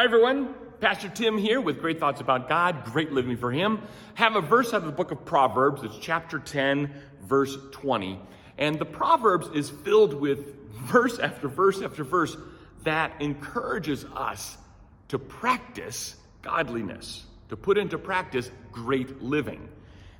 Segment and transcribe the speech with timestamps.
[0.00, 0.54] Hi, everyone.
[0.80, 3.82] Pastor Tim here with great thoughts about God, great living for Him.
[4.14, 5.82] Have a verse out of the book of Proverbs.
[5.82, 6.90] It's chapter 10,
[7.24, 8.18] verse 20.
[8.56, 12.34] And the Proverbs is filled with verse after verse after verse
[12.84, 14.56] that encourages us
[15.08, 19.68] to practice godliness, to put into practice great living.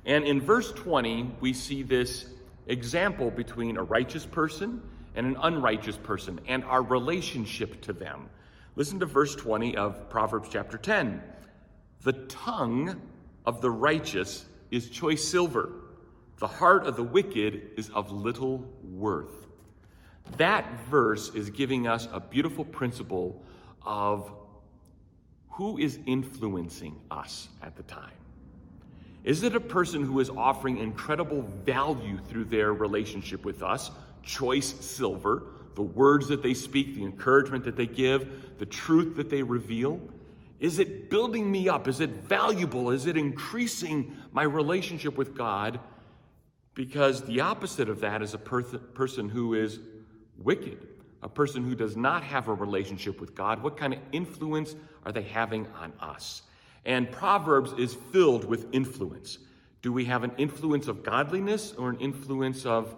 [0.05, 2.27] And in verse 20, we see this
[2.67, 4.83] example between a righteous person
[5.15, 8.29] and an unrighteous person and our relationship to them.
[8.75, 11.21] Listen to verse 20 of Proverbs chapter 10.
[12.03, 13.01] The tongue
[13.45, 15.69] of the righteous is choice silver,
[16.39, 19.47] the heart of the wicked is of little worth.
[20.37, 23.43] That verse is giving us a beautiful principle
[23.83, 24.31] of
[25.49, 28.13] who is influencing us at the time.
[29.23, 33.91] Is it a person who is offering incredible value through their relationship with us,
[34.23, 35.43] choice silver,
[35.75, 39.99] the words that they speak, the encouragement that they give, the truth that they reveal?
[40.59, 41.87] Is it building me up?
[41.87, 42.91] Is it valuable?
[42.91, 45.79] Is it increasing my relationship with God?
[46.75, 49.79] Because the opposite of that is a per- person who is
[50.37, 50.87] wicked,
[51.23, 53.63] a person who does not have a relationship with God.
[53.63, 56.43] What kind of influence are they having on us?
[56.85, 59.39] And Proverbs is filled with influence.
[59.81, 62.95] Do we have an influence of godliness or an influence of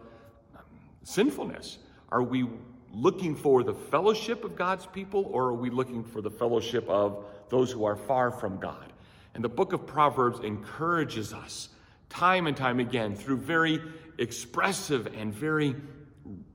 [1.03, 1.77] sinfulness?
[2.09, 2.47] Are we
[2.93, 7.25] looking for the fellowship of God's people or are we looking for the fellowship of
[7.49, 8.93] those who are far from God?
[9.33, 11.69] And the book of Proverbs encourages us
[12.09, 13.81] time and time again through very
[14.19, 15.75] expressive and very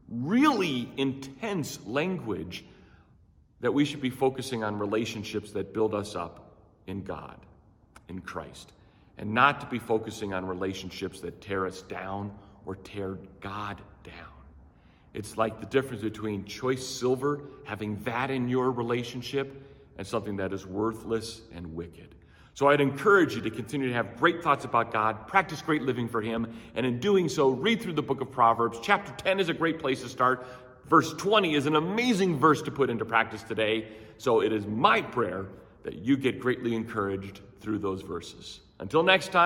[0.09, 2.65] really intense language
[3.61, 7.37] that we should be focusing on relationships that build us up in God,
[8.09, 8.73] in Christ,
[9.19, 12.33] and not to be focusing on relationships that tear us down
[12.65, 14.38] or tear God down.
[15.15, 19.63] It's like the difference between choice silver, having that in your relationship,
[19.97, 22.15] and something that is worthless and wicked.
[22.55, 26.09] So I'd encourage you to continue to have great thoughts about God, practice great living
[26.09, 28.79] for Him, and in doing so, read through the book of Proverbs.
[28.83, 30.45] Chapter 10 is a great place to start.
[30.87, 33.87] Verse 20 is an amazing verse to put into practice today.
[34.17, 35.47] So it is my prayer
[35.85, 38.61] that you get greatly encouraged through those verses.
[38.81, 39.37] Until next time.